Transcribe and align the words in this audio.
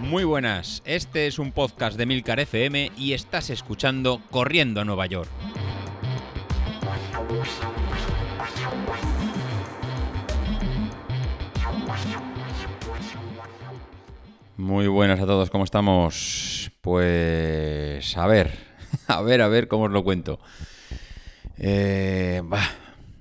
Muy 0.00 0.24
buenas, 0.24 0.82
este 0.86 1.26
es 1.26 1.38
un 1.38 1.52
podcast 1.52 1.98
de 1.98 2.06
Milcar 2.06 2.40
FM 2.40 2.92
y 2.96 3.12
estás 3.12 3.50
escuchando 3.50 4.22
Corriendo 4.30 4.80
a 4.80 4.84
Nueva 4.84 5.04
York. 5.06 5.28
Muy 14.56 14.86
buenas 14.86 15.20
a 15.20 15.26
todos, 15.26 15.50
¿cómo 15.50 15.64
estamos? 15.64 16.72
Pues 16.80 18.16
a 18.16 18.26
ver, 18.26 18.58
a 19.06 19.20
ver, 19.20 19.42
a 19.42 19.48
ver 19.48 19.68
cómo 19.68 19.84
os 19.84 19.92
lo 19.92 20.02
cuento. 20.02 20.40
Eh, 21.58 22.42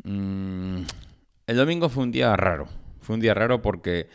mm, 0.04 0.82
el 1.48 1.58
domingo 1.58 1.90
fue 1.90 2.04
un 2.04 2.12
día 2.12 2.36
raro, 2.36 2.70
fue 3.08 3.16
un 3.16 3.22
día 3.22 3.34
raro 3.34 3.62
porque 3.62 4.10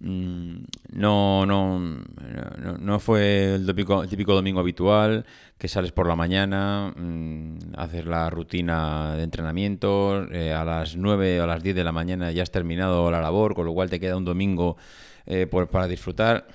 mm, 0.00 0.56
no, 0.92 1.46
no, 1.46 1.78
no, 1.78 2.78
no 2.78 2.98
fue 3.00 3.54
el 3.54 3.64
típico, 3.66 4.34
domingo 4.34 4.60
habitual 4.60 5.24
que 5.56 5.68
sales 5.68 5.92
por 5.92 6.06
la 6.08 6.16
mañana, 6.16 6.92
mm, 6.96 7.58
haces 7.76 8.04
la 8.04 8.28
rutina 8.28 9.14
de 9.16 9.22
entrenamiento, 9.22 10.26
eh, 10.32 10.52
a 10.52 10.64
las 10.64 10.96
9 10.96 11.40
o 11.40 11.44
a 11.44 11.46
las 11.46 11.62
10 11.62 11.76
de 11.76 11.84
la 11.84 11.92
mañana 11.92 12.32
ya 12.32 12.42
has 12.42 12.50
terminado 12.50 13.10
la 13.10 13.20
labor, 13.20 13.54
con 13.54 13.64
lo 13.64 13.72
cual 13.72 13.88
te 13.88 14.00
queda 14.00 14.16
un 14.16 14.24
domingo 14.24 14.76
eh, 15.24 15.46
por- 15.46 15.68
para 15.68 15.86
disfrutar. 15.86 16.46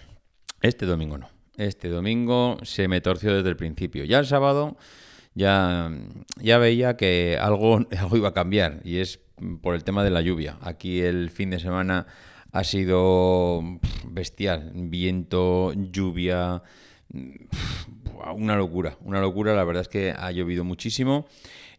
Este 0.62 0.85
domingo 0.85 1.17
no. 1.17 1.29
Este 1.57 1.90
domingo 1.90 2.57
se 2.63 2.88
me 2.88 3.01
torció 3.01 3.34
desde 3.34 3.49
el 3.49 3.55
principio. 3.55 4.03
Ya 4.05 4.20
el 4.20 4.26
sábado 4.26 4.77
ya, 5.34 5.90
veía 6.38 6.98
que 6.98 7.38
algo, 7.41 7.85
iba 8.13 8.30
a 8.30 8.34
cambiar 8.34 8.81
y 8.84 8.98
es 8.98 9.20
por 9.62 9.76
el 9.76 9.84
tema 9.84 10.04
de 10.04 10.12
la 10.12 10.21
lluvia. 10.21 10.57
Aquí 10.62 11.02
el 11.02 11.30
fin 11.30 11.49
de 11.49 11.59
semana 11.59 12.07
ha 12.52 12.63
sido 12.63 13.62
bestial. 14.05 14.71
Viento, 14.76 15.73
lluvia, 15.73 16.62
una 18.35 18.55
locura. 18.55 18.98
Una 19.01 19.20
locura. 19.21 19.55
La 19.55 19.63
verdad 19.63 19.82
es 19.82 19.88
que 19.88 20.12
ha 20.12 20.32
llovido 20.32 20.63
muchísimo. 20.63 21.27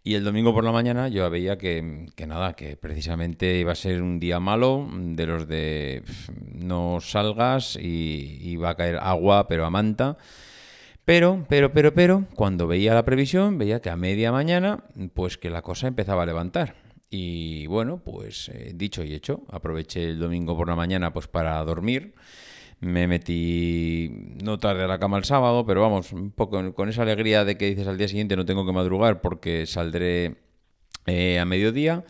Y 0.05 0.15
el 0.15 0.25
domingo 0.25 0.53
por 0.53 0.65
la 0.65 0.73
mañana 0.73 1.07
yo 1.07 1.31
veía 1.31 1.59
que, 1.59 2.11
nada, 2.27 2.55
que 2.55 2.77
precisamente 2.77 3.59
iba 3.59 3.71
a 3.71 3.77
ser 3.77 4.03
un 4.03 4.19
día 4.19 4.41
malo, 4.41 4.89
de 4.93 5.27
los 5.27 5.47
de 5.47 6.03
no 6.55 6.99
salgas 7.01 7.77
y 7.77 8.41
iba 8.43 8.71
a 8.71 8.75
caer 8.75 8.97
agua, 8.97 9.47
pero 9.47 9.65
a 9.65 9.71
manta. 9.71 10.17
Pero, 11.05 11.45
pero, 11.49 11.73
pero, 11.73 11.93
pero, 11.95 12.27
cuando 12.37 12.69
veía 12.69 12.95
la 12.95 13.05
previsión, 13.05 13.59
veía 13.59 13.81
que 13.81 13.91
a 13.91 13.97
media 13.97 14.31
mañana, 14.31 14.85
pues 15.15 15.37
que 15.37 15.51
la 15.51 15.63
cosa 15.63 15.89
empezaba 15.89 16.23
a 16.23 16.27
levantar. 16.27 16.77
Y 17.11 17.67
bueno, 17.67 17.99
pues 17.99 18.49
eh, 18.49 18.73
dicho 18.75 19.05
y 19.05 19.13
hecho, 19.13 19.43
aproveché 19.51 20.03
el 20.05 20.19
domingo 20.19 20.57
por 20.57 20.69
la 20.69 20.77
mañana 20.77 21.13
pues 21.13 21.29
para 21.29 21.63
dormir. 21.65 22.15
Me 22.81 23.07
metí 23.07 24.11
no 24.43 24.59
tarde 24.59 24.85
a 24.85 24.87
la 24.87 24.99
cama 24.99 25.19
el 25.19 25.25
sábado, 25.25 25.67
pero 25.67 25.83
vamos, 25.83 26.13
un 26.13 26.31
poco 26.31 26.75
con 26.75 26.89
esa 26.89 27.03
alegría 27.03 27.45
de 27.45 27.59
que 27.59 27.67
dices 27.67 27.87
al 27.87 27.99
día 27.99 28.09
siguiente 28.09 28.35
no 28.35 28.47
tengo 28.47 28.65
que 28.65 28.73
madrugar 28.73 29.21
porque 29.21 29.67
saldré 29.67 30.37
eh, 31.07 31.39
a 31.39 31.45
mediodía. 31.45 32.05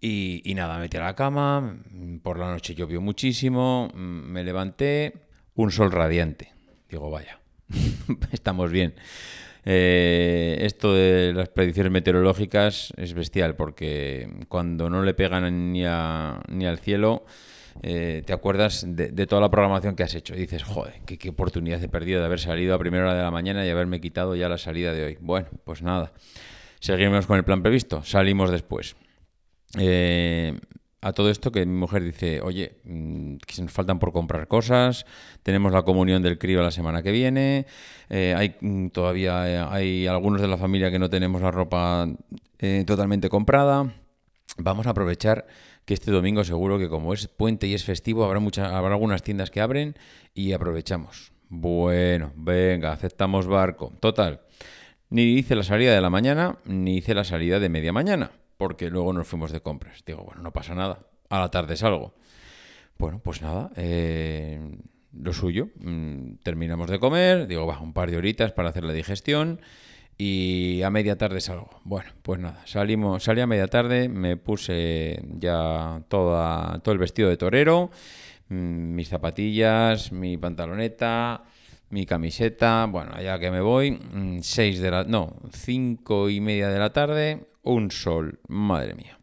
Y, 0.00 0.42
y 0.44 0.54
nada, 0.54 0.74
me 0.76 0.82
metí 0.82 0.96
a 0.98 1.02
la 1.02 1.16
cama, 1.16 1.82
por 2.22 2.38
la 2.38 2.50
noche 2.50 2.74
llovió 2.74 3.00
muchísimo, 3.00 3.88
mm, 3.94 3.98
me 3.98 4.44
levanté, 4.44 5.14
un 5.54 5.72
sol 5.72 5.90
radiante. 5.90 6.52
Digo, 6.88 7.10
vaya, 7.10 7.40
estamos 8.32 8.70
bien. 8.70 8.94
Eh, 9.64 10.58
esto 10.60 10.94
de 10.94 11.32
las 11.34 11.48
predicciones 11.48 11.90
meteorológicas 11.92 12.92
es 12.96 13.14
bestial 13.14 13.56
porque 13.56 14.28
cuando 14.48 14.88
no 14.88 15.02
le 15.02 15.12
pegan 15.14 15.72
ni, 15.72 15.84
a- 15.84 16.40
ni 16.48 16.66
al 16.66 16.78
cielo, 16.78 17.24
eh, 17.82 18.22
te 18.24 18.32
acuerdas 18.32 18.84
de, 18.88 19.26
toda 19.26 19.40
la 19.40 19.50
programación 19.50 19.96
que 19.96 20.04
has 20.04 20.14
hecho 20.14 20.34
y 20.34 20.38
dices, 20.38 20.62
joder, 20.62 20.94
qué, 21.04 21.18
qué 21.18 21.30
oportunidad 21.30 21.82
he 21.82 21.88
perdido 21.88 22.20
de 22.20 22.26
haber 22.26 22.38
salido 22.40 22.74
a 22.74 22.78
primera 22.78 23.04
hora 23.04 23.14
de 23.14 23.22
la 23.22 23.30
mañana 23.30 23.66
y 23.66 23.70
haberme 23.70 24.00
quitado 24.00 24.36
ya 24.36 24.48
la 24.48 24.58
salida 24.58 24.92
de 24.92 25.04
hoy. 25.04 25.18
Bueno, 25.20 25.48
pues 25.64 25.82
nada, 25.82 26.12
seguimos 26.80 27.26
con 27.26 27.36
el 27.36 27.44
plan 27.44 27.62
previsto, 27.62 28.02
salimos 28.04 28.50
después. 28.50 28.96
Eh, 29.78 30.58
a 31.00 31.12
todo 31.12 31.30
esto 31.30 31.52
que 31.52 31.64
mi 31.66 31.74
mujer 31.78 32.02
dice, 32.02 32.40
oye, 32.40 32.78
mm, 32.84 33.36
que 33.36 33.62
nos 33.62 33.72
faltan 33.72 33.98
por 33.98 34.12
comprar 34.12 34.48
cosas, 34.48 35.06
tenemos 35.42 35.72
la 35.72 35.82
comunión 35.82 36.22
del 36.22 36.38
crío 36.38 36.62
la 36.62 36.70
semana 36.70 37.02
que 37.02 37.12
viene, 37.12 37.66
eh, 38.08 38.34
hay 38.36 38.56
mm, 38.60 38.88
todavía 38.88 39.48
eh, 39.48 39.66
hay 39.70 40.06
algunos 40.06 40.40
de 40.40 40.48
la 40.48 40.56
familia 40.56 40.90
que 40.90 40.98
no 40.98 41.10
tenemos 41.10 41.42
la 41.42 41.50
ropa 41.50 42.08
eh, 42.58 42.84
totalmente 42.86 43.28
comprada. 43.28 43.92
Vamos 44.58 44.86
a 44.86 44.90
aprovechar 44.90 45.46
que 45.84 45.94
este 45.94 46.10
domingo 46.10 46.42
seguro 46.44 46.78
que 46.78 46.88
como 46.88 47.12
es 47.12 47.28
puente 47.28 47.66
y 47.66 47.74
es 47.74 47.84
festivo, 47.84 48.24
habrá, 48.24 48.40
mucha, 48.40 48.76
habrá 48.76 48.94
algunas 48.94 49.22
tiendas 49.22 49.50
que 49.50 49.60
abren 49.60 49.94
y 50.34 50.52
aprovechamos. 50.52 51.32
Bueno, 51.48 52.32
venga, 52.34 52.92
aceptamos 52.92 53.46
barco. 53.46 53.92
Total, 54.00 54.40
ni 55.10 55.22
hice 55.22 55.54
la 55.54 55.62
salida 55.62 55.94
de 55.94 56.00
la 56.00 56.10
mañana, 56.10 56.58
ni 56.64 56.96
hice 56.96 57.14
la 57.14 57.24
salida 57.24 57.60
de 57.60 57.68
media 57.68 57.92
mañana, 57.92 58.32
porque 58.56 58.90
luego 58.90 59.12
nos 59.12 59.26
fuimos 59.26 59.52
de 59.52 59.60
compras. 59.60 60.02
Digo, 60.06 60.24
bueno, 60.24 60.42
no 60.42 60.52
pasa 60.52 60.74
nada, 60.74 61.00
a 61.28 61.38
la 61.38 61.50
tarde 61.50 61.76
salgo. 61.76 62.14
Bueno, 62.98 63.20
pues 63.22 63.42
nada, 63.42 63.70
eh, 63.76 64.60
lo 65.12 65.32
suyo. 65.32 65.68
mm, 65.76 66.36
terminamos 66.42 66.90
de 66.90 66.98
comer, 66.98 67.46
digo, 67.46 67.66
va, 67.66 67.80
un 67.80 67.92
par 67.92 68.10
de 68.10 68.16
horitas 68.16 68.52
para 68.52 68.70
hacer 68.70 68.84
la 68.84 68.92
digestión 68.92 69.60
y 70.18 70.82
a 70.82 70.90
media 70.90 71.16
tarde 71.16 71.40
salgo. 71.40 71.70
Bueno, 71.84 72.10
pues 72.22 72.40
nada, 72.40 72.62
salimos, 72.66 73.24
salí 73.24 73.40
a 73.40 73.46
media 73.46 73.68
tarde, 73.68 74.08
me 74.08 74.36
puse 74.36 75.22
ya 75.38 76.02
toda, 76.08 76.78
todo 76.80 76.92
el 76.92 76.98
vestido 76.98 77.28
de 77.28 77.36
torero, 77.36 77.90
mm, 78.48 78.94
mis 78.94 79.08
zapatillas, 79.08 80.12
mi 80.12 80.36
pantaloneta, 80.38 81.44
mi 81.90 82.06
camiseta. 82.06 82.86
Bueno, 82.86 83.20
ya 83.20 83.38
que 83.38 83.50
me 83.50 83.60
voy, 83.60 83.92
mm, 83.92 84.40
seis 84.40 84.80
de 84.80 84.90
la, 84.90 85.04
no, 85.04 85.36
cinco 85.52 86.30
y 86.30 86.40
media 86.40 86.68
de 86.68 86.78
la 86.78 86.92
tarde, 86.92 87.46
un 87.66 87.90
sol, 87.90 88.40
madre 88.48 88.94
mía. 88.94 89.18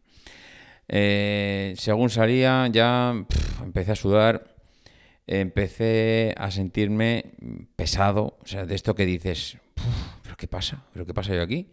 Eh, 0.88 1.74
según 1.76 2.10
salía, 2.10 2.68
ya 2.70 3.14
empecé 3.62 3.92
a 3.92 3.96
sudar, 3.96 4.54
empecé 5.26 6.34
a 6.36 6.50
sentirme 6.50 7.32
pesado, 7.76 8.36
o 8.42 8.46
sea, 8.46 8.66
de 8.66 8.74
esto 8.74 8.94
que 8.94 9.06
dices, 9.06 9.56
"Puf, 9.74 9.86
¿pero 10.22 10.36
qué 10.36 10.46
pasa? 10.46 10.84
¿Pero 10.92 11.06
qué 11.06 11.14
pasa 11.14 11.34
yo 11.34 11.42
aquí? 11.42 11.70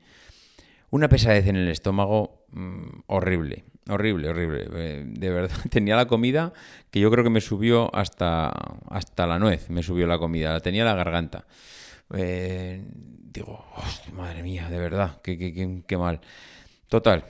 Una 0.89 1.07
pesadez 1.09 1.47
en 1.47 1.55
el 1.57 1.67
estómago 1.69 2.45
mm, 2.51 3.01
horrible, 3.07 3.63
horrible, 3.89 4.29
horrible. 4.29 4.67
Eh, 4.73 5.03
de 5.05 5.29
verdad, 5.29 5.55
tenía 5.69 5.95
la 5.95 6.05
comida 6.07 6.53
que 6.89 6.99
yo 6.99 7.11
creo 7.11 7.23
que 7.23 7.29
me 7.29 7.41
subió 7.41 7.93
hasta, 7.95 8.49
hasta 8.89 9.27
la 9.27 9.39
nuez, 9.39 9.69
me 9.69 9.83
subió 9.83 10.07
la 10.07 10.17
comida, 10.19 10.53
la 10.53 10.59
tenía 10.61 10.81
en 10.81 10.87
la 10.87 10.95
garganta. 10.95 11.45
Eh, 12.13 12.83
digo, 13.33 13.65
"Hostia, 13.75 14.13
madre 14.13 14.43
mía, 14.43 14.69
de 14.69 14.79
verdad, 14.79 15.21
qué, 15.21 15.37
qué- 15.37 15.53
qué- 15.53 15.83
qué 15.87 15.97
mal. 15.97 16.19
Total, 16.91 17.23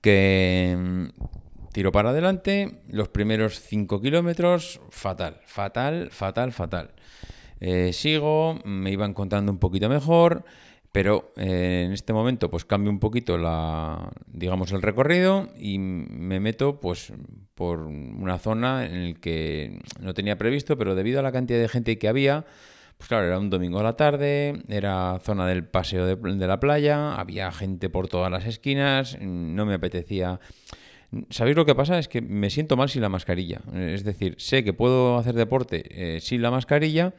que 0.00 0.74
mm, 0.74 1.08
tiro 1.74 1.92
para 1.92 2.08
adelante, 2.08 2.80
los 2.88 3.10
primeros 3.10 3.60
5 3.60 4.00
kilómetros, 4.00 4.80
fatal, 4.88 5.42
fatal, 5.44 6.08
fatal, 6.10 6.52
fatal. 6.52 6.90
Eh, 7.60 7.92
sigo, 7.92 8.58
me 8.64 8.90
iba 8.90 9.04
encontrando 9.04 9.52
un 9.52 9.58
poquito 9.58 9.90
mejor, 9.90 10.46
pero 10.90 11.34
eh, 11.36 11.82
en 11.84 11.92
este 11.92 12.14
momento 12.14 12.50
pues 12.50 12.64
cambio 12.64 12.90
un 12.90 12.98
poquito 12.98 13.36
la, 13.36 14.10
digamos, 14.26 14.72
el 14.72 14.80
recorrido 14.80 15.50
y 15.58 15.78
me 15.78 16.40
meto 16.40 16.80
pues 16.80 17.12
por 17.54 17.80
una 17.80 18.38
zona 18.38 18.86
en 18.86 18.94
el 18.94 19.20
que 19.20 19.80
no 20.00 20.14
tenía 20.14 20.38
previsto, 20.38 20.78
pero 20.78 20.94
debido 20.94 21.20
a 21.20 21.22
la 21.22 21.30
cantidad 21.30 21.60
de 21.60 21.68
gente 21.68 21.98
que 21.98 22.08
había, 22.08 22.46
pues 23.02 23.08
claro, 23.08 23.26
era 23.26 23.40
un 23.40 23.50
domingo 23.50 23.80
a 23.80 23.82
la 23.82 23.96
tarde, 23.96 24.62
era 24.68 25.18
zona 25.24 25.44
del 25.48 25.64
paseo 25.64 26.06
de, 26.06 26.46
la 26.46 26.60
playa, 26.60 27.16
había 27.16 27.50
gente 27.50 27.90
por 27.90 28.06
todas 28.06 28.30
las 28.30 28.46
esquinas, 28.46 29.18
no 29.20 29.66
me 29.66 29.74
apetecía... 29.74 30.38
¿Sabéis 31.28 31.56
lo 31.56 31.66
que 31.66 31.74
pasa? 31.74 31.98
Es 31.98 32.06
que 32.06 32.20
me 32.22 32.48
siento 32.48 32.76
mal 32.76 32.88
sin 32.88 33.02
la 33.02 33.08
mascarilla. 33.08 33.60
Es 33.74 34.04
decir, 34.04 34.36
sé 34.38 34.62
que 34.62 34.72
puedo 34.72 35.18
hacer 35.18 35.34
deporte 35.34 35.82
eh, 35.90 36.20
sin 36.20 36.42
la 36.42 36.52
mascarilla, 36.52 37.12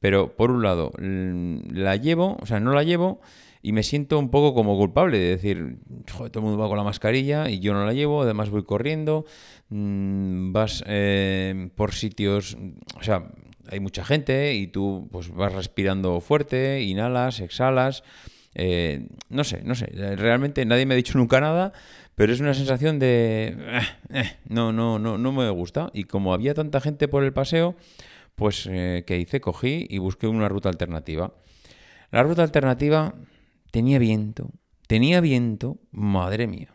pero 0.00 0.34
por 0.34 0.50
un 0.50 0.64
lado 0.64 0.90
la 0.98 1.94
llevo, 1.94 2.36
o 2.40 2.46
sea, 2.46 2.58
no 2.58 2.72
la 2.72 2.82
llevo 2.82 3.20
y 3.62 3.70
me 3.70 3.84
siento 3.84 4.18
un 4.18 4.32
poco 4.32 4.52
como 4.52 4.76
culpable 4.76 5.16
de 5.16 5.28
decir, 5.28 5.78
joder, 6.12 6.32
todo 6.32 6.40
el 6.40 6.46
mundo 6.48 6.60
va 6.60 6.66
con 6.66 6.76
la 6.76 6.82
mascarilla 6.82 7.48
y 7.48 7.60
yo 7.60 7.72
no 7.72 7.86
la 7.86 7.92
llevo, 7.92 8.22
además 8.22 8.50
voy 8.50 8.64
corriendo, 8.64 9.26
mm, 9.68 10.50
vas 10.50 10.82
eh, 10.88 11.70
por 11.76 11.94
sitios, 11.94 12.58
o 12.98 13.02
sea, 13.04 13.30
hay 13.70 13.80
mucha 13.80 14.04
gente 14.04 14.54
y 14.54 14.66
tú 14.66 15.08
pues 15.12 15.30
vas 15.32 15.52
respirando 15.54 16.20
fuerte, 16.20 16.82
inhalas, 16.82 17.40
exhalas. 17.40 18.02
eh, 18.54 19.06
no 19.28 19.44
sé, 19.44 19.62
no 19.64 19.74
sé, 19.74 19.86
realmente 20.16 20.64
nadie 20.64 20.86
me 20.86 20.94
ha 20.94 20.96
dicho 20.96 21.16
nunca 21.18 21.40
nada, 21.40 21.72
pero 22.16 22.32
es 22.32 22.40
una 22.40 22.54
sensación 22.54 22.98
de... 22.98 23.56
eh, 23.58 23.80
eh, 24.10 24.36
no, 24.48 24.72
no, 24.72 24.98
no, 24.98 25.18
no 25.18 25.32
me 25.32 25.48
gusta. 25.50 25.90
Y 25.94 26.04
como 26.04 26.34
había 26.34 26.54
tanta 26.54 26.80
gente 26.80 27.08
por 27.08 27.24
el 27.24 27.32
paseo, 27.32 27.76
pues 28.34 28.66
eh, 28.70 29.04
¿qué 29.06 29.18
hice? 29.18 29.40
Cogí 29.40 29.86
y 29.88 29.98
busqué 29.98 30.26
una 30.26 30.48
ruta 30.48 30.68
alternativa. 30.68 31.32
La 32.10 32.22
ruta 32.22 32.42
alternativa 32.42 33.14
tenía 33.70 33.98
viento, 33.98 34.50
tenía 34.86 35.20
viento, 35.20 35.78
madre 35.92 36.46
mía. 36.46 36.74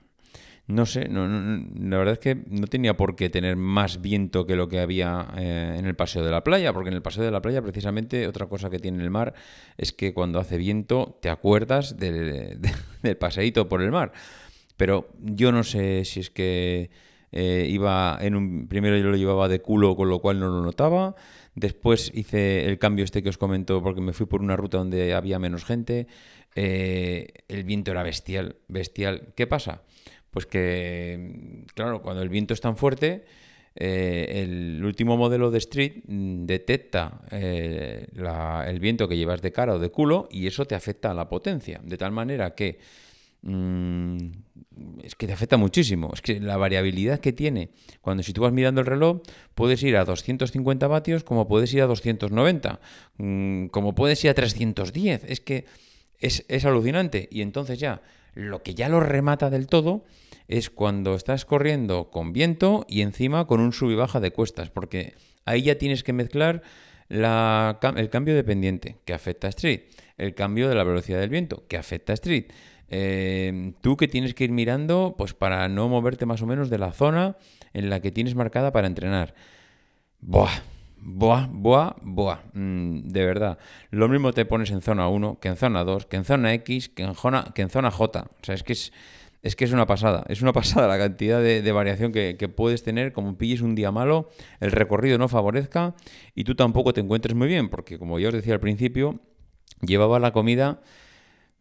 No 0.68 0.88
sé, 0.88 1.08
no, 1.10 1.28
la 1.28 1.98
verdad 1.98 2.14
es 2.14 2.20
que 2.20 2.44
no 2.50 2.66
tenía 2.66 2.98
por 2.98 3.16
qué 3.16 3.30
tener 3.30 3.56
más 3.56 4.02
viento 4.02 4.48
que 4.48 4.56
lo 4.56 4.68
que 4.68 4.80
había 4.80 5.28
eh, 5.38 5.76
en 5.78 5.86
el 5.86 5.96
paseo 5.96 6.24
de 6.24 6.32
la 6.32 6.44
playa, 6.44 6.74
porque 6.74 6.90
en 6.90 6.96
el 6.96 7.04
paseo 7.04 7.24
de 7.24 7.30
la 7.30 7.42
playa 7.42 7.62
precisamente 7.62 8.28
otra 8.28 8.48
cosa 8.48 8.72
que 8.72 8.80
tiene 8.80 9.04
el 9.04 9.12
mar 9.12 9.36
es 9.78 9.94
que 9.94 10.14
cuando 10.16 10.40
hace 10.40 10.58
viento 10.58 11.20
te 11.22 11.30
acuerdas 11.30 11.98
del, 12.00 12.60
paseíto 13.20 13.70
por 13.70 13.84
el 13.84 13.92
mar. 13.92 14.12
Pero 14.76 15.10
yo 15.22 15.52
no 15.52 15.64
sé 15.64 16.04
si 16.04 16.20
es 16.20 16.32
que 16.32 16.90
eh, 17.32 17.68
iba 17.70 18.18
en 18.20 18.36
un 18.36 18.68
primero 18.68 18.98
yo 18.98 19.10
lo 19.10 19.18
llevaba 19.18 19.48
de 19.48 19.62
culo 19.62 19.96
con 19.96 20.10
lo 20.10 20.20
cual 20.20 20.40
no 20.40 20.50
lo 20.50 20.62
notaba. 20.64 21.16
Después 21.54 22.12
hice 22.16 22.66
el 22.66 22.80
cambio 22.80 23.06
este 23.06 23.22
que 23.22 23.30
os 23.30 23.38
comento 23.38 23.84
porque 23.84 24.02
me 24.02 24.14
fui 24.14 24.26
por 24.26 24.42
una 24.42 24.58
ruta 24.58 24.80
donde 24.80 25.14
había 25.14 25.38
menos 25.38 25.64
gente. 25.64 26.08
Eh, 26.56 27.28
el 27.48 27.64
viento 27.66 27.92
era 27.92 28.02
bestial 28.02 28.56
bestial. 28.68 29.34
Qué 29.36 29.46
pasa 29.46 29.84
pues 30.36 30.48
que, 30.48 31.64
claro, 31.76 32.02
cuando 32.02 32.22
el 32.22 32.28
viento 32.28 32.54
es 32.54 32.60
tan 32.60 32.76
fuerte, 32.76 33.24
eh, 33.74 34.44
el 34.44 34.84
último 34.84 35.16
modelo 35.16 35.50
de 35.50 35.60
Street 35.60 36.04
detecta 36.06 37.22
eh, 37.32 38.06
el 38.68 38.80
viento 38.82 39.08
que 39.08 39.16
llevas 39.16 39.42
de 39.42 39.54
cara 39.54 39.76
o 39.76 39.80
de 39.80 39.92
culo 39.92 40.28
y 40.30 40.48
eso 40.48 40.66
te 40.66 40.76
afecta 40.76 41.12
a 41.12 41.14
la 41.14 41.30
potencia. 41.30 41.80
De 41.82 41.98
tal 41.98 42.12
manera 42.12 42.54
que 42.54 42.80
mm, 43.44 44.18
es 45.04 45.16
que 45.16 45.26
te 45.26 45.32
afecta 45.32 45.56
muchísimo. 45.56 46.12
Es 46.14 46.22
que 46.22 46.42
la 46.42 46.58
variabilidad 46.58 47.22
que 47.22 47.32
tiene, 47.32 47.70
cuando 48.02 48.22
si 48.22 48.34
tú 48.34 48.42
vas 48.42 48.52
mirando 48.52 48.82
el 48.82 48.88
reloj, 48.88 49.22
puedes 49.54 49.82
ir 49.84 49.96
a 49.96 50.04
250 50.04 50.86
vatios 50.88 51.24
como 51.24 51.48
puedes 51.48 51.74
ir 51.74 51.82
a 51.82 51.88
290, 51.88 52.82
mm, 53.20 53.68
como 53.68 53.96
puedes 53.96 54.22
ir 54.26 54.32
a 54.32 54.34
310. 54.34 55.24
Es 55.30 55.40
que 55.40 55.64
es, 56.20 56.46
es 56.48 56.66
alucinante. 56.66 57.28
Y 57.32 57.42
entonces 57.42 57.80
ya, 57.80 58.02
lo 58.34 58.64
que 58.64 58.76
ya 58.76 58.90
lo 58.90 59.00
remata 59.00 59.50
del 59.50 59.68
todo 59.68 60.04
es 60.48 60.70
cuando 60.70 61.16
estás 61.16 61.46
corriendo 61.46 62.12
con 62.12 62.34
viento 62.34 62.86
y 62.88 63.02
encima 63.02 63.48
con 63.48 63.60
un 63.60 63.74
sub 63.74 63.92
y 63.92 63.96
baja 63.96 64.20
de 64.20 64.32
cuestas, 64.32 64.70
porque 64.70 65.16
ahí 65.46 65.64
ya 65.64 65.78
tienes 65.78 66.04
que 66.04 66.14
mezclar 66.14 66.62
el 67.10 68.10
cambio 68.10 68.36
de 68.36 68.44
pendiente, 68.44 68.98
que 69.06 69.14
afecta 69.14 69.48
a 69.48 69.50
Street, 69.50 69.82
el 70.18 70.34
cambio 70.34 70.70
de 70.70 70.76
la 70.76 70.84
velocidad 70.84 71.20
del 71.20 71.30
viento, 71.30 71.66
que 71.68 71.78
afecta 71.78 72.14
a 72.14 72.16
Street. 72.16 72.46
Eh, 72.88 73.74
tú 73.82 73.98
que 73.98 74.08
tienes 74.08 74.34
que 74.36 74.44
ir 74.44 74.52
mirando, 74.52 75.16
pues 75.18 75.34
para 75.34 75.68
no 75.70 75.90
moverte 75.90 76.26
más 76.26 76.42
o 76.42 76.46
menos 76.46 76.70
de 76.70 76.78
la 76.78 76.92
zona 76.92 77.38
en 77.74 77.90
la 77.90 78.00
que 78.00 78.12
tienes 78.12 78.36
marcada 78.36 78.72
para 78.72 78.88
entrenar. 78.88 79.34
Buah, 80.22 80.52
buah, 81.06 81.48
buah, 81.48 81.96
buah. 82.02 82.40
Mm, 82.54 83.08
de 83.08 83.26
verdad. 83.26 83.58
Lo 83.92 84.10
mismo 84.10 84.34
te 84.34 84.46
pones 84.46 84.72
en 84.72 84.82
zona 84.82 85.08
1 85.08 85.40
que 85.40 85.48
en 85.48 85.56
zona 85.56 85.84
2, 85.84 86.08
que 86.08 86.18
en 86.18 86.26
zona 86.26 86.54
X, 86.56 86.90
que 86.90 87.04
en 87.04 87.16
zona, 87.16 87.46
que 87.54 87.62
en 87.62 87.70
zona 87.70 87.92
J. 87.92 88.22
O 88.22 88.44
sea, 88.44 88.56
es 88.56 88.64
que 88.64 88.74
es 88.74 88.92
es 89.46 89.56
que 89.56 89.64
es 89.64 89.72
una 89.72 89.86
pasada, 89.86 90.26
es 90.28 90.42
una 90.42 90.54
pasada 90.60 90.88
la 90.88 90.98
cantidad 90.98 91.40
de, 91.40 91.72
variación 91.72 92.12
que, 92.12 92.50
puedes 92.50 92.82
tener, 92.82 93.14
como 93.14 93.38
pilles 93.38 93.62
un 93.62 93.76
día 93.76 93.92
malo, 93.92 94.28
el 94.60 94.72
recorrido 94.72 95.20
no 95.20 95.28
favorezca 95.28 95.94
y 96.34 96.46
tú 96.46 96.56
tampoco 96.56 96.94
te 96.94 97.02
encuentres 97.02 97.36
muy 97.36 97.48
bien, 97.48 97.70
porque 97.70 98.00
como 98.00 98.18
ya 98.18 98.30
os 98.30 98.34
decía 98.34 98.56
al 98.56 98.60
principio, 98.60 99.20
llevaba 99.82 100.20
la 100.20 100.32
comida 100.34 100.82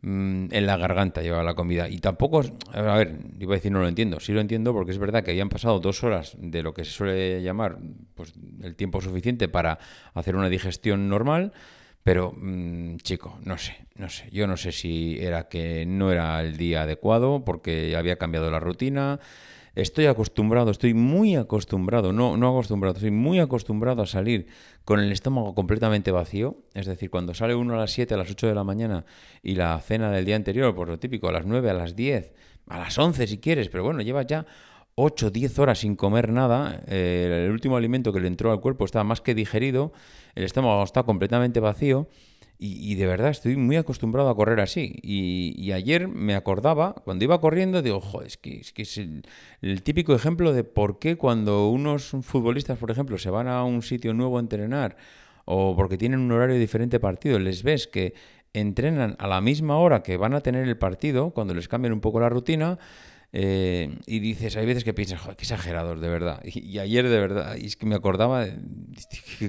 mm, 0.04 0.46
en 0.52 0.66
la 0.66 0.76
garganta, 0.76 1.22
llevaba 1.22 1.42
la 1.42 1.54
comida. 1.54 1.88
Y 1.88 1.98
tampoco, 1.98 2.42
a 2.72 2.80
ver, 2.80 3.18
iba 3.38 3.54
a 3.54 3.56
decir 3.56 3.72
no 3.72 3.80
lo 3.80 3.88
entiendo, 3.88 4.20
sí 4.20 4.32
lo 4.32 4.40
entiendo 4.40 4.72
porque 4.72 4.92
es 4.92 4.98
verdad 4.98 5.24
que 5.24 5.30
habían 5.30 5.48
pasado 5.48 5.80
dos 5.80 6.04
horas 6.04 6.36
de 6.38 6.62
lo 6.62 6.74
que 6.74 6.84
se 6.84 6.92
suele 6.92 7.42
llamar 7.42 7.78
pues, 8.14 8.34
el 8.62 8.76
tiempo 8.76 9.00
suficiente 9.00 9.48
para 9.48 9.78
hacer 10.14 10.36
una 10.36 10.48
digestión 10.48 11.08
normal. 11.08 11.52
Pero, 12.04 12.32
mm, 12.36 12.96
chico, 12.98 13.38
no 13.44 13.56
sé, 13.56 13.86
no 13.96 14.10
sé. 14.10 14.28
Yo 14.30 14.46
no 14.46 14.58
sé 14.58 14.72
si 14.72 15.16
era 15.18 15.48
que 15.48 15.86
no 15.86 16.12
era 16.12 16.40
el 16.42 16.58
día 16.58 16.82
adecuado 16.82 17.44
porque 17.46 17.96
había 17.96 18.16
cambiado 18.16 18.50
la 18.50 18.60
rutina. 18.60 19.20
Estoy 19.74 20.06
acostumbrado, 20.06 20.70
estoy 20.70 20.94
muy 20.94 21.34
acostumbrado, 21.34 22.12
no, 22.12 22.36
no 22.36 22.48
acostumbrado, 22.48 22.94
estoy 22.96 23.10
muy 23.10 23.40
acostumbrado 23.40 24.02
a 24.02 24.06
salir 24.06 24.46
con 24.84 25.00
el 25.00 25.10
estómago 25.10 25.54
completamente 25.54 26.12
vacío. 26.12 26.58
Es 26.74 26.86
decir, 26.86 27.10
cuando 27.10 27.34
sale 27.34 27.56
uno 27.56 27.74
a 27.74 27.78
las 27.78 27.90
7, 27.92 28.14
a 28.14 28.16
las 28.16 28.30
8 28.30 28.46
de 28.46 28.54
la 28.54 28.62
mañana 28.62 29.04
y 29.42 29.56
la 29.56 29.80
cena 29.80 30.12
del 30.12 30.24
día 30.24 30.36
anterior, 30.36 30.74
por 30.76 30.88
lo 30.88 30.98
típico, 30.98 31.28
a 31.28 31.32
las 31.32 31.44
9, 31.44 31.70
a 31.70 31.74
las 31.74 31.96
10, 31.96 32.32
a 32.68 32.78
las 32.78 32.96
11 32.96 33.26
si 33.26 33.38
quieres, 33.38 33.68
pero 33.68 33.82
bueno, 33.82 34.00
llevas 34.02 34.26
ya 34.26 34.46
8, 34.94 35.30
10 35.30 35.58
horas 35.58 35.80
sin 35.80 35.96
comer 35.96 36.30
nada, 36.30 36.80
eh, 36.86 37.44
el 37.46 37.50
último 37.50 37.76
alimento 37.76 38.12
que 38.12 38.20
le 38.20 38.28
entró 38.28 38.52
al 38.52 38.60
cuerpo 38.60 38.84
estaba 38.84 39.02
más 39.02 39.20
que 39.20 39.34
digerido, 39.34 39.92
el 40.36 40.44
estómago 40.44 40.84
está 40.84 41.02
completamente 41.02 41.58
vacío 41.58 42.08
y, 42.56 42.94
de 42.94 43.06
verdad 43.06 43.30
estoy 43.30 43.56
muy 43.56 43.76
acostumbrado 43.76 44.28
a 44.28 44.36
correr 44.36 44.60
así. 44.60 44.94
Y, 45.02 45.72
ayer 45.72 46.08
me 46.08 46.34
acordaba, 46.34 46.94
cuando 47.04 47.24
iba 47.24 47.40
corriendo, 47.40 47.82
digo, 47.82 48.00
joder, 48.00 48.28
es 48.28 48.36
que 48.36 48.82
es, 48.82 48.98
el, 48.98 49.82
típico 49.82 50.14
ejemplo 50.14 50.52
de 50.52 50.64
por 50.64 50.98
qué 50.98 51.16
cuando 51.16 51.68
unos 51.68 52.12
futbolistas, 52.22 52.78
por 52.78 52.90
ejemplo, 52.90 53.18
se 53.18 53.30
van 53.30 53.48
a 53.48 53.64
un 53.64 53.82
sitio 53.82 54.14
nuevo 54.14 54.38
a 54.38 54.40
entrenar 54.40 54.96
o 55.44 55.74
porque 55.76 55.98
tienen 55.98 56.20
un 56.20 56.32
horario 56.32 56.56
diferente 56.56 57.00
partido, 57.00 57.38
les 57.38 57.62
ves 57.62 57.86
que 57.86 58.14
entrenan 58.54 59.16
a 59.18 59.26
la 59.26 59.40
misma 59.40 59.76
hora 59.78 60.02
que 60.02 60.16
van 60.16 60.32
a 60.32 60.40
tener 60.40 60.66
el 60.66 60.78
partido, 60.78 61.30
cuando 61.30 61.54
les 61.54 61.68
cambian 61.68 61.92
un 61.92 62.00
poco 62.00 62.20
la 62.20 62.28
rutina, 62.28 62.78
eh, 63.36 63.98
y 64.06 64.20
dices, 64.20 64.56
hay 64.56 64.64
veces 64.64 64.84
que 64.84 64.94
piensas, 64.94 65.20
joder, 65.20 65.36
qué 65.36 65.42
exagerados, 65.42 66.00
de 66.00 66.08
verdad. 66.08 66.40
Y, 66.44 66.78
ayer, 66.78 67.08
de 67.08 67.18
verdad, 67.18 67.56
es 67.56 67.76
que 67.76 67.84
me 67.84 67.96
acordaba, 67.96 68.46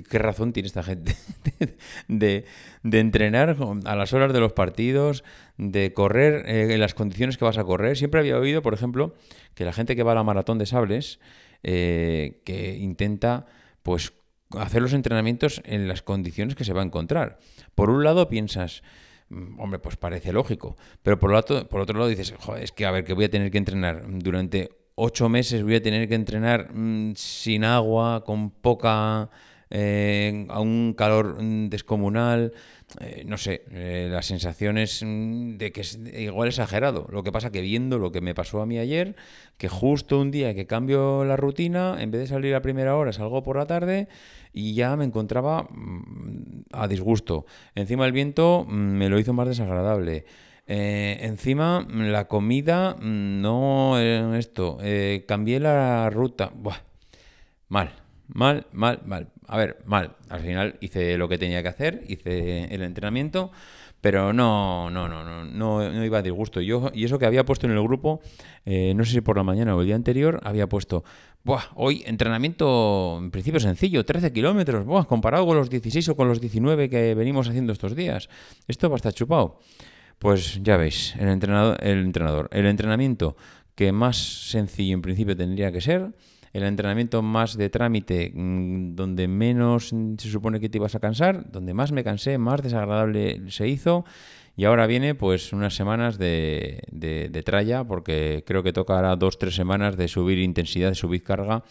qué, 0.09 0.17
razón 0.17 0.53
tiene 0.53 0.65
esta 0.65 0.81
gente 0.81 1.15
de, 2.07 2.45
entrenar 2.83 3.55
a 3.85 3.95
las 3.95 4.13
horas 4.13 4.33
de 4.33 4.39
los 4.39 4.53
partidos, 4.53 5.23
de 5.57 5.93
correr 5.93 6.49
eh, 6.49 6.73
en 6.73 6.79
las 6.79 6.95
condiciones 6.95 7.37
que 7.37 7.45
vas 7.45 7.59
a 7.59 7.63
correr. 7.63 7.95
Siempre 7.95 8.21
había 8.21 8.39
oído, 8.39 8.63
por 8.63 8.73
ejemplo, 8.73 9.13
que 9.53 9.65
la 9.65 9.71
gente 9.71 9.95
que 9.95 10.01
va 10.01 10.13
a 10.13 10.15
la 10.15 10.23
maratón 10.23 10.57
de 10.57 10.65
sables, 10.65 11.19
eh, 11.61 12.41
que 12.43 12.77
intenta, 12.77 13.45
pues, 13.83 14.13
hacer 14.57 14.81
los 14.81 14.93
entrenamientos 14.93 15.61
en 15.63 15.87
las 15.87 16.01
condiciones 16.01 16.55
que 16.55 16.63
se 16.63 16.73
va 16.73 16.81
a 16.81 16.85
encontrar. 16.85 17.37
Por 17.75 17.91
un 17.91 18.03
lado 18.03 18.29
piensas, 18.29 18.81
hombre, 19.29 19.79
pues 19.79 19.95
parece 19.97 20.31
lógico. 20.31 20.75
Pero 21.03 21.19
por, 21.19 21.33
otro, 21.33 21.67
por 21.67 21.81
otro 21.81 21.97
lado 21.97 22.09
dices, 22.09 22.33
Joder, 22.39 22.63
es 22.63 22.71
que 22.71 22.85
a 22.85 22.91
ver, 22.91 23.03
que 23.03 23.13
voy 23.13 23.25
a 23.25 23.29
tener 23.29 23.51
que 23.51 23.57
entrenar 23.57 24.03
durante 24.07 24.69
ocho 24.95 25.29
meses, 25.29 25.63
voy 25.63 25.75
a 25.75 25.81
tener 25.81 26.07
que 26.07 26.15
entrenar 26.15 26.73
mm, 26.73 27.15
sin 27.15 27.63
agua, 27.63 28.23
con 28.23 28.51
poca... 28.51 29.29
Eh, 29.71 30.45
a 30.49 30.59
un 30.59 30.93
calor 30.95 31.41
mm, 31.41 31.69
descomunal, 31.69 32.53
eh, 32.99 33.23
no 33.25 33.37
sé, 33.37 33.63
eh, 33.71 34.07
las 34.11 34.27
sensaciones 34.27 35.03
de 35.03 35.71
que 35.71 35.81
es 35.81 35.99
igual 36.17 36.49
exagerado. 36.49 37.07
Lo 37.11 37.23
que 37.23 37.31
pasa 37.31 37.51
que 37.51 37.61
viendo 37.61 37.97
lo 37.97 38.11
que 38.11 38.21
me 38.21 38.35
pasó 38.35 38.61
a 38.61 38.65
mí 38.65 38.77
ayer, 38.77 39.15
que 39.57 39.67
justo 39.67 40.19
un 40.19 40.31
día 40.31 40.53
que 40.53 40.67
cambio 40.67 41.25
la 41.25 41.35
rutina, 41.35 41.97
en 41.99 42.11
vez 42.11 42.21
de 42.21 42.27
salir 42.27 42.53
a 42.55 42.61
primera 42.61 42.95
hora, 42.95 43.11
salgo 43.11 43.43
por 43.43 43.57
la 43.57 43.65
tarde 43.65 44.07
y 44.53 44.75
ya 44.75 44.95
me 44.95 45.05
encontraba 45.05 45.63
mm, 45.63 46.65
a 46.71 46.87
disgusto. 46.87 47.45
Encima 47.73 48.05
el 48.05 48.11
viento 48.11 48.65
mm, 48.67 48.73
me 48.73 49.09
lo 49.09 49.19
hizo 49.19 49.33
más 49.33 49.47
desagradable. 49.47 50.25
Encima 50.67 51.81
mm, 51.81 52.01
la 52.11 52.27
comida, 52.27 52.95
no 52.99 53.99
esto, 53.99 54.77
cambié 55.27 55.59
la 55.59 56.09
ruta. 56.09 56.51
Buah, 56.55 56.81
mal, 57.69 58.04
mal, 58.27 58.67
mal, 58.71 59.01
mal. 59.05 59.29
A 59.47 59.57
ver, 59.57 59.77
mal. 59.85 60.15
Al 60.29 60.41
final 60.41 60.77
hice 60.81 61.17
lo 61.17 61.27
que 61.27 61.37
tenía 61.37 61.61
que 61.61 61.69
hacer, 61.69 62.03
hice 62.07 62.73
el 62.73 62.81
entrenamiento. 62.83 63.51
Pero 64.01 64.33
no, 64.33 64.91
no, 64.91 65.09
no, 65.09 65.23
no, 65.23 65.45
no, 65.45 66.05
iba 66.05 66.19
a 66.19 66.21
disgusto. 66.21 66.61
Yo, 66.61 66.91
y 66.93 67.05
eso 67.05 67.17
que 67.17 67.25
había 67.25 67.43
puesto 67.43 67.65
en 67.65 67.73
el 67.73 67.81
grupo, 67.81 68.21
eh, 68.63 68.93
no 68.95 69.03
sé 69.03 69.13
si 69.13 69.21
por 69.21 69.35
la 69.35 69.43
mañana 69.43 69.75
o 69.75 69.81
el 69.81 69.87
día 69.87 69.95
anterior, 69.95 70.39
había 70.43 70.67
puesto, 70.67 71.03
Buah, 71.45 71.61
hoy 71.75 72.03
entrenamiento 72.07 73.19
en 73.21 73.29
principio 73.29 73.59
sencillo, 73.59 74.03
13 74.03 74.33
kilómetros, 74.33 74.83
buah, 74.83 75.05
comparado 75.05 75.45
con 75.45 75.55
los 75.55 75.69
16 75.69 76.09
o 76.09 76.15
con 76.15 76.27
los 76.27 76.41
19 76.41 76.89
que 76.89 77.13
venimos 77.13 77.47
haciendo 77.47 77.71
estos 77.71 77.95
días. 77.95 78.29
Esto 78.67 78.89
va 78.89 78.95
a 78.95 78.97
estar 78.97 79.13
chupado. 79.13 79.59
Pues 80.17 80.59
ya 80.63 80.75
veis, 80.75 81.15
el 81.19 81.27
entrenador, 81.27 81.77
el 81.83 81.99
entrenador, 81.99 82.49
el 82.51 82.65
entrenamiento 82.65 83.37
que 83.75 83.91
más 83.91 84.17
sencillo 84.49 84.95
en 84.95 85.03
principio 85.03 85.37
tendría 85.37 85.71
que 85.71 85.81
ser, 85.81 86.15
el 86.55 86.63
entrenamiento 86.63 87.21
más 87.21 87.57
de 87.57 87.69
trámite, 87.69 88.31
mm, 88.33 88.95
donde 88.95 89.27
menos 89.27 89.89
se 89.89 90.29
supone 90.29 90.61
que 90.61 90.69
te 90.69 90.77
ibas 90.77 90.95
a 90.95 91.01
cansar, 91.01 91.51
donde 91.51 91.73
más 91.73 91.91
me 91.91 92.01
cansé, 92.01 92.37
más 92.37 92.61
desagradable 92.61 93.41
se 93.51 93.67
hizo. 93.67 94.05
Y 94.55 94.63
ahora 94.63 94.87
viene 94.87 95.15
pues 95.15 95.51
unas 95.51 95.75
semanas 95.75 96.17
de, 96.17 96.81
de, 96.93 97.43
tralla, 97.43 97.83
porque 97.83 98.45
creo 98.47 98.63
que 98.63 98.71
tocará 98.71 99.17
dos, 99.17 99.37
tres 99.37 99.53
semanas 99.53 99.97
de 99.97 100.07
subir 100.07 100.39
intensidad, 100.39 100.87
de 100.87 100.95
subir 100.95 101.23
carga. 101.23 101.65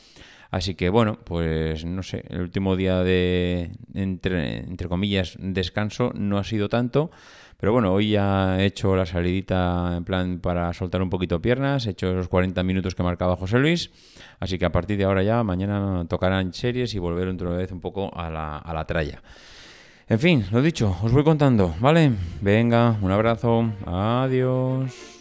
Así 0.50 0.74
que 0.74 0.88
bueno, 0.88 1.18
pues 1.24 1.84
no 1.84 2.02
sé, 2.02 2.24
el 2.28 2.40
último 2.40 2.76
día 2.76 3.02
de, 3.02 3.72
entre, 3.94 4.58
entre 4.58 4.88
comillas, 4.88 5.36
descanso 5.38 6.12
no 6.14 6.38
ha 6.38 6.44
sido 6.44 6.68
tanto. 6.68 7.10
Pero 7.58 7.72
bueno, 7.72 7.92
hoy 7.92 8.10
ya 8.10 8.60
he 8.60 8.66
hecho 8.66 8.94
la 8.94 9.06
salidita 9.06 9.94
en 9.96 10.04
plan 10.04 10.38
para 10.40 10.72
soltar 10.72 11.00
un 11.00 11.08
poquito 11.08 11.40
piernas, 11.40 11.86
he 11.86 11.90
hecho 11.90 12.12
los 12.12 12.28
40 12.28 12.62
minutos 12.62 12.94
que 12.94 13.02
marcaba 13.02 13.36
José 13.36 13.58
Luis, 13.58 13.90
así 14.38 14.58
que 14.58 14.66
a 14.66 14.72
partir 14.72 14.98
de 14.98 15.04
ahora 15.04 15.22
ya 15.22 15.42
mañana 15.42 16.04
tocarán 16.08 16.52
series 16.52 16.94
y 16.94 16.98
volver 16.98 17.28
otra 17.28 17.50
vez 17.50 17.72
un 17.72 17.80
poco 17.80 18.14
a 18.14 18.28
la, 18.28 18.58
a 18.58 18.74
la 18.74 18.84
tralla. 18.84 19.22
En 20.08 20.18
fin, 20.18 20.44
lo 20.50 20.60
dicho, 20.60 20.94
os 21.02 21.12
voy 21.12 21.24
contando, 21.24 21.74
¿vale? 21.80 22.12
Venga, 22.42 22.98
un 23.00 23.10
abrazo, 23.10 23.72
adiós. 23.86 25.13